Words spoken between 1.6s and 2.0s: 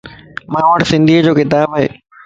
ائي.